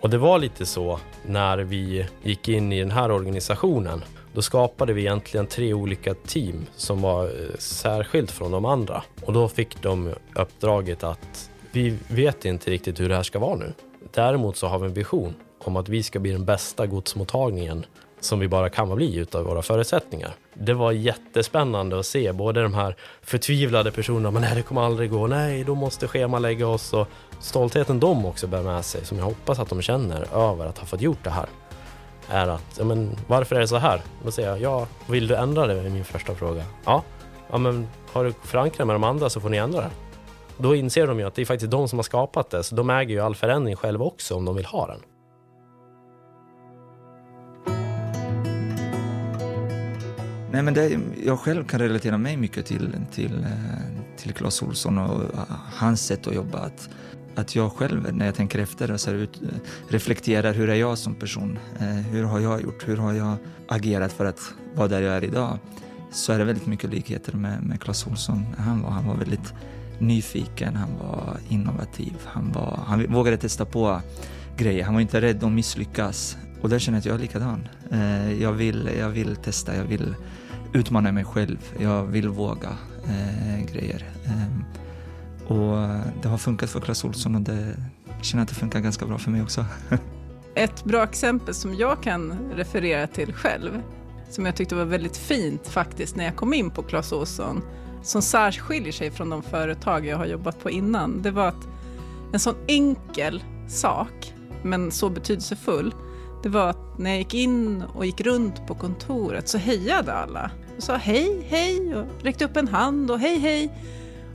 Och 0.00 0.10
det 0.10 0.18
var 0.18 0.38
lite 0.38 0.66
så 0.66 1.00
när 1.26 1.58
vi 1.58 2.08
gick 2.22 2.48
in 2.48 2.72
i 2.72 2.80
den 2.80 2.90
här 2.90 3.10
organisationen. 3.10 4.02
Då 4.36 4.42
skapade 4.42 4.92
vi 4.92 5.00
egentligen 5.00 5.46
tre 5.46 5.74
olika 5.74 6.14
team 6.14 6.66
som 6.76 7.02
var 7.02 7.24
eh, 7.24 7.56
särskilt 7.58 8.30
från 8.30 8.50
de 8.50 8.64
andra. 8.64 9.02
Och 9.24 9.32
då 9.32 9.48
fick 9.48 9.82
de 9.82 10.14
uppdraget 10.34 11.04
att 11.04 11.50
vi 11.72 11.98
vet 12.08 12.44
inte 12.44 12.70
riktigt 12.70 13.00
hur 13.00 13.08
det 13.08 13.16
här 13.16 13.22
ska 13.22 13.38
vara 13.38 13.56
nu. 13.56 13.72
Däremot 14.14 14.56
så 14.56 14.66
har 14.66 14.78
vi 14.78 14.86
en 14.86 14.94
vision 14.94 15.34
om 15.64 15.76
att 15.76 15.88
vi 15.88 16.02
ska 16.02 16.18
bli 16.18 16.32
den 16.32 16.44
bästa 16.44 16.86
godsmottagningen 16.86 17.86
som 18.20 18.38
vi 18.38 18.48
bara 18.48 18.68
kan 18.68 18.94
bli 18.94 19.16
utav 19.16 19.44
våra 19.44 19.62
förutsättningar. 19.62 20.34
Det 20.54 20.74
var 20.74 20.92
jättespännande 20.92 21.98
att 21.98 22.06
se 22.06 22.32
både 22.32 22.62
de 22.62 22.74
här 22.74 22.96
förtvivlade 23.22 23.90
personerna, 23.90 24.30
men 24.30 24.42
nej 24.42 24.54
det 24.54 24.62
kommer 24.62 24.82
aldrig 24.82 25.10
gå, 25.10 25.26
nej 25.26 25.64
då 25.64 25.74
måste 25.74 26.08
schemalägga 26.08 26.66
oss 26.66 26.92
och 26.92 27.08
stoltheten 27.40 28.00
de 28.00 28.26
också 28.26 28.46
bär 28.46 28.62
med 28.62 28.84
sig, 28.84 29.04
som 29.04 29.18
jag 29.18 29.24
hoppas 29.24 29.58
att 29.58 29.68
de 29.68 29.82
känner 29.82 30.34
över 30.34 30.66
att 30.66 30.78
ha 30.78 30.86
fått 30.86 31.00
gjort 31.00 31.24
det 31.24 31.30
här, 31.30 31.46
är 32.30 32.48
att, 32.48 32.76
ja 32.78 32.84
men 32.84 33.16
varför 33.26 33.56
är 33.56 33.60
det 33.60 33.68
så 33.68 33.76
här? 33.76 34.00
Då 34.24 34.30
säger 34.30 34.48
jag, 34.48 34.60
ja, 34.60 34.86
vill 35.06 35.26
du 35.26 35.36
ändra 35.36 35.66
det? 35.66 35.80
är 35.80 35.90
min 35.90 36.04
första 36.04 36.34
fråga. 36.34 36.64
Ja, 36.84 37.02
ja 37.50 37.58
men 37.58 37.88
har 38.12 38.24
du 38.24 38.32
förankrat 38.32 38.86
med 38.86 38.94
de 38.94 39.04
andra 39.04 39.30
så 39.30 39.40
får 39.40 39.48
ni 39.48 39.56
ändra 39.56 39.80
det. 39.80 39.90
Då 40.58 40.74
inser 40.74 41.06
de 41.06 41.18
ju 41.18 41.26
att 41.26 41.34
det 41.34 41.42
är 41.42 41.46
faktiskt 41.46 41.70
de 41.70 41.88
som 41.88 41.98
har 41.98 42.02
skapat 42.02 42.50
det, 42.50 42.62
så 42.62 42.74
de 42.74 42.90
äger 42.90 43.14
ju 43.14 43.20
all 43.20 43.34
förändring 43.34 43.76
själva 43.76 44.04
också 44.04 44.34
om 44.34 44.44
de 44.44 44.56
vill 44.56 44.64
ha 44.64 44.86
den. 44.86 45.00
Nej, 50.50 50.62
men 50.62 50.74
det, 50.74 50.98
jag 51.24 51.38
själv 51.38 51.64
kan 51.64 51.80
relatera 51.80 52.18
mig 52.18 52.36
mycket 52.36 52.66
till, 52.66 52.96
till, 53.12 53.44
eh, 53.44 54.16
till 54.16 54.32
Clas 54.34 54.62
Ohlson 54.62 54.98
och 54.98 55.20
hans 55.74 56.06
sätt 56.06 56.26
att 56.26 56.34
jobba. 56.34 56.58
Att, 56.58 56.88
att 57.36 57.54
jag 57.54 57.72
själv, 57.72 58.14
när 58.14 58.26
jag 58.26 58.34
tänker 58.34 58.58
efter, 58.58 58.96
så 58.96 59.10
ut, 59.10 59.40
reflekterar 59.88 60.54
hur 60.54 60.68
är 60.68 60.74
jag 60.74 60.98
som 60.98 61.14
person? 61.14 61.58
Eh, 61.80 61.86
hur 61.86 62.24
har 62.24 62.40
jag 62.40 62.62
gjort? 62.62 62.88
Hur 62.88 62.96
har 62.96 63.12
jag 63.12 63.36
agerat 63.68 64.12
för 64.12 64.24
att 64.24 64.40
vara 64.74 64.88
där 64.88 65.02
jag 65.02 65.16
är 65.16 65.24
idag? 65.24 65.58
Så 66.10 66.32
är 66.32 66.38
det 66.38 66.44
väldigt 66.44 66.66
mycket 66.66 66.90
likheter 66.90 67.32
med, 67.32 67.62
med 67.62 67.80
Clas 67.80 68.06
Ohlson. 68.06 68.46
Han 68.58 68.82
var, 68.82 68.90
han 68.90 69.06
var 69.06 69.14
väldigt 69.14 69.54
nyfiken, 69.98 70.76
han 70.76 70.98
var 70.98 71.36
innovativ, 71.48 72.14
han, 72.24 72.52
var, 72.52 72.80
han 72.86 73.12
vågade 73.12 73.36
testa 73.36 73.64
på 73.64 74.00
grejer. 74.56 74.84
Han 74.84 74.94
var 74.94 75.00
inte 75.00 75.20
rädd 75.20 75.44
att 75.44 75.52
misslyckas. 75.52 76.36
Och 76.60 76.68
där 76.68 76.78
känner 76.78 76.96
jag 76.96 77.00
att 77.00 77.06
jag 77.06 77.14
är 77.14 77.18
likadan. 77.18 77.68
Eh, 77.90 78.42
jag 78.42 78.52
vill, 78.52 78.90
jag 78.98 79.08
vill 79.08 79.36
testa, 79.36 79.76
jag 79.76 79.84
vill 79.84 80.14
utmana 80.72 81.12
mig 81.12 81.24
själv. 81.24 81.58
Jag 81.80 82.04
vill 82.04 82.28
våga 82.28 82.76
eh, 83.04 83.72
grejer. 83.72 84.04
Ehm, 84.24 84.64
och 85.48 85.78
eh, 85.78 86.00
det 86.22 86.28
har 86.28 86.38
funkat 86.38 86.70
för 86.70 86.80
Clas 86.80 87.04
Ohlson 87.04 87.34
och 87.34 87.40
det 87.40 87.76
jag 88.16 88.24
känner 88.24 88.42
att 88.42 88.48
det 88.48 88.54
funkar 88.54 88.80
ganska 88.80 89.06
bra 89.06 89.18
för 89.18 89.30
mig 89.30 89.42
också. 89.42 89.64
Ett 90.54 90.84
bra 90.84 91.04
exempel 91.04 91.54
som 91.54 91.74
jag 91.74 92.02
kan 92.02 92.38
referera 92.54 93.06
till 93.06 93.32
själv, 93.32 93.82
som 94.30 94.46
jag 94.46 94.56
tyckte 94.56 94.74
var 94.74 94.84
väldigt 94.84 95.16
fint 95.16 95.68
faktiskt 95.68 96.16
när 96.16 96.24
jag 96.24 96.36
kom 96.36 96.54
in 96.54 96.70
på 96.70 96.82
Clas 96.82 97.12
Ohlson, 97.12 97.62
som 98.02 98.22
särskiljer 98.22 98.92
sig 98.92 99.10
från 99.10 99.30
de 99.30 99.42
företag 99.42 100.06
jag 100.06 100.16
har 100.16 100.26
jobbat 100.26 100.62
på 100.62 100.70
innan, 100.70 101.22
det 101.22 101.30
var 101.30 101.48
att 101.48 101.68
en 102.32 102.40
sån 102.40 102.54
enkel 102.66 103.42
sak, 103.68 104.34
men 104.62 104.90
så 104.90 105.10
betydelsefull, 105.10 105.94
det 106.42 106.48
var 106.48 106.70
att 106.70 106.98
när 106.98 107.10
jag 107.10 107.18
gick 107.18 107.34
in 107.34 107.82
och 107.94 108.06
gick 108.06 108.20
runt 108.20 108.66
på 108.66 108.74
kontoret 108.74 109.48
så 109.48 109.58
hejade 109.58 110.12
alla. 110.12 110.50
Och 110.76 110.82
sa 110.82 110.96
hej, 110.96 111.46
hej 111.48 111.94
och 111.94 112.06
räckte 112.22 112.44
upp 112.44 112.56
en 112.56 112.68
hand 112.68 113.10
och 113.10 113.18
hej, 113.18 113.38
hej. 113.38 113.70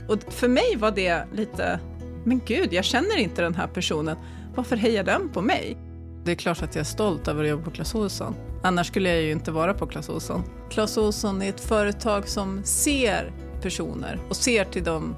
Och 0.08 0.32
för 0.32 0.48
mig 0.48 0.76
var 0.76 0.90
det 0.90 1.24
lite, 1.32 1.80
men 2.24 2.40
gud, 2.46 2.72
jag 2.72 2.84
känner 2.84 3.18
inte 3.18 3.42
den 3.42 3.54
här 3.54 3.66
personen. 3.66 4.16
Varför 4.54 4.76
hejar 4.76 5.04
den 5.04 5.28
på 5.28 5.42
mig? 5.42 5.76
Det 6.24 6.30
är 6.30 6.36
klart 6.36 6.62
att 6.62 6.74
jag 6.74 6.80
är 6.80 6.84
stolt 6.84 7.28
över 7.28 7.44
att 7.44 7.50
jobba 7.50 7.64
på 7.64 7.70
Clas 7.70 7.94
Ohlson. 7.94 8.34
Annars 8.62 8.86
skulle 8.86 9.08
jag 9.08 9.22
ju 9.22 9.32
inte 9.32 9.50
vara 9.50 9.74
på 9.74 9.86
Clas 9.86 10.08
Ohlson. 10.08 10.42
Clas 10.70 10.98
Ohlson 10.98 11.42
är 11.42 11.48
ett 11.48 11.60
företag 11.60 12.28
som 12.28 12.64
ser 12.64 13.32
personer 13.62 14.20
och 14.28 14.36
ser 14.36 14.64
till 14.64 14.84
de 14.84 15.14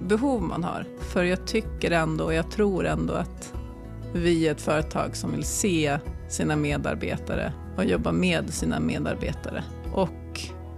behov 0.00 0.42
man 0.42 0.64
har. 0.64 0.86
För 1.00 1.24
jag 1.24 1.46
tycker 1.46 1.90
ändå, 1.90 2.24
och 2.24 2.34
jag 2.34 2.50
tror 2.50 2.86
ändå 2.86 3.12
att 3.12 3.54
vi 4.14 4.48
är 4.48 4.52
ett 4.52 4.60
företag 4.60 5.16
som 5.16 5.32
vill 5.32 5.44
se 5.44 5.98
sina 6.28 6.56
medarbetare 6.56 7.52
och 7.76 7.84
jobba 7.84 8.12
med 8.12 8.54
sina 8.54 8.80
medarbetare. 8.80 9.64
Och 9.92 10.08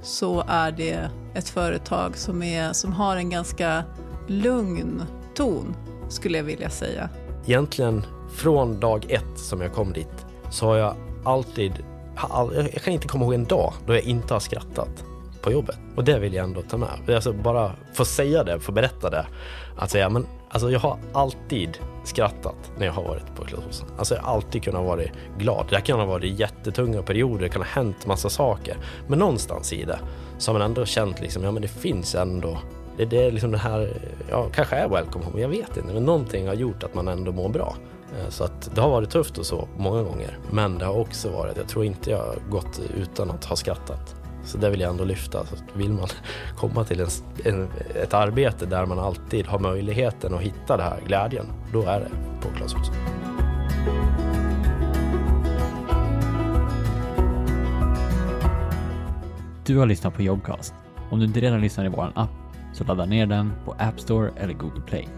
så 0.06 0.44
är 0.46 0.72
det 0.72 1.10
ett 1.34 1.48
företag 1.48 2.16
som, 2.16 2.42
är, 2.42 2.72
som 2.72 2.92
har 2.92 3.16
en 3.16 3.30
ganska 3.30 3.84
lugn 4.26 5.02
ton, 5.34 5.76
skulle 6.08 6.38
jag 6.38 6.44
vilja 6.44 6.70
säga. 6.70 7.08
Egentligen 7.46 8.06
från 8.34 8.80
dag 8.80 9.06
ett 9.10 9.38
som 9.38 9.60
jag 9.60 9.72
kom 9.72 9.92
dit 9.92 10.26
så 10.50 10.66
har 10.66 10.76
jag 10.76 10.94
alltid, 11.24 11.72
jag 12.72 12.82
kan 12.82 12.92
inte 12.92 13.08
komma 13.08 13.24
ihåg 13.24 13.34
en 13.34 13.44
dag 13.44 13.72
då 13.86 13.94
jag 13.94 14.02
inte 14.02 14.34
har 14.34 14.40
skrattat 14.40 15.04
på 15.46 15.52
jobbet. 15.52 15.78
Och 15.96 16.04
det 16.04 16.18
vill 16.18 16.34
jag 16.34 16.44
ändå 16.44 16.62
ta 16.62 16.76
med. 16.76 17.10
Alltså 17.14 17.32
bara 17.32 17.72
få 17.92 18.04
säga 18.04 18.44
det, 18.44 18.60
få 18.60 18.72
berätta 18.72 19.10
det. 19.10 19.26
Att 19.76 19.90
säga, 19.90 20.08
men 20.08 20.26
alltså 20.48 20.70
jag 20.70 20.80
har 20.80 20.98
alltid 21.12 21.78
skrattat 22.04 22.72
när 22.78 22.86
jag 22.86 22.92
har 22.92 23.02
varit 23.02 23.34
på 23.36 23.44
Clas 23.44 23.84
Alltså 23.98 24.14
jag 24.14 24.22
har 24.22 24.34
alltid 24.34 24.62
kunnat 24.62 24.84
vara 24.84 25.02
glad. 25.38 25.66
Det 25.70 25.80
kan 25.80 25.98
ha 25.98 26.06
varit 26.06 26.38
jättetunga 26.38 27.02
perioder, 27.02 27.42
det 27.42 27.48
kan 27.48 27.62
ha 27.62 27.68
hänt 27.68 28.06
massa 28.06 28.28
saker. 28.28 28.76
Men 29.06 29.18
någonstans 29.18 29.72
i 29.72 29.84
det 29.84 29.98
så 30.38 30.52
har 30.52 30.58
man 30.58 30.68
ändå 30.68 30.84
känt 30.84 31.20
liksom, 31.20 31.44
ja 31.44 31.50
men 31.50 31.62
det 31.62 31.68
finns 31.68 32.14
ändå 32.14 32.58
det, 32.96 33.04
det 33.04 33.24
är 33.26 33.32
liksom 33.32 33.50
det 33.50 33.58
här, 33.58 34.00
ja 34.30 34.46
kanske 34.54 34.76
är 34.76 34.88
welcome 34.88 35.24
home, 35.24 35.40
jag 35.40 35.48
vet 35.48 35.76
inte. 35.76 35.94
Men 35.94 36.04
någonting 36.04 36.46
har 36.46 36.54
gjort 36.54 36.82
att 36.82 36.94
man 36.94 37.08
ändå 37.08 37.32
mår 37.32 37.48
bra. 37.48 37.76
Eh, 38.18 38.28
så 38.28 38.44
att 38.44 38.70
det 38.74 38.80
har 38.80 38.90
varit 38.90 39.10
tufft 39.10 39.38
och 39.38 39.46
så 39.46 39.68
många 39.76 40.02
gånger. 40.02 40.38
Men 40.50 40.78
det 40.78 40.84
har 40.84 40.98
också 40.98 41.30
varit, 41.30 41.56
jag 41.56 41.68
tror 41.68 41.84
inte 41.84 42.10
jag 42.10 42.18
har 42.18 42.36
gått 42.50 42.80
utan 42.96 43.30
att 43.30 43.44
ha 43.44 43.56
skrattat. 43.56 44.16
Så 44.46 44.58
det 44.58 44.70
vill 44.70 44.80
jag 44.80 44.90
ändå 44.90 45.04
lyfta. 45.04 45.46
Så 45.46 45.56
vill 45.74 45.92
man 45.92 46.08
komma 46.56 46.84
till 46.84 47.00
en, 47.00 47.08
en, 47.44 47.68
ett 48.02 48.14
arbete 48.14 48.66
där 48.66 48.86
man 48.86 48.98
alltid 48.98 49.46
har 49.46 49.58
möjligheten 49.58 50.34
att 50.34 50.40
hitta 50.40 50.76
den 50.76 50.86
här 50.86 51.00
glädjen, 51.06 51.46
då 51.72 51.82
är 51.82 52.00
det 52.00 52.10
på 52.40 52.56
Clas 52.56 52.74
Ohlson. 52.74 52.94
Du 59.66 59.78
har 59.78 59.86
lyssnat 59.86 60.14
på 60.14 60.22
Jobcast. 60.22 60.74
Om 61.10 61.18
du 61.18 61.26
inte 61.26 61.40
redan 61.40 61.60
lyssnar 61.60 61.84
i 61.84 61.88
vår 61.88 62.12
app 62.14 62.30
så 62.72 62.84
ladda 62.84 63.04
ner 63.04 63.26
den 63.26 63.52
på 63.64 63.74
App 63.78 64.00
Store 64.00 64.30
eller 64.36 64.54
Google 64.54 64.82
Play. 64.86 65.08